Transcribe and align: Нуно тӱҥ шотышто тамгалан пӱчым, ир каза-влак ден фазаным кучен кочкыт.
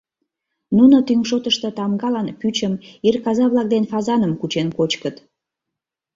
Нуно 0.77 0.97
тӱҥ 1.07 1.19
шотышто 1.29 1.69
тамгалан 1.77 2.27
пӱчым, 2.39 2.73
ир 3.07 3.15
каза-влак 3.25 3.67
ден 3.73 3.83
фазаным 3.91 4.33
кучен 4.39 4.67
кочкыт. 4.77 5.15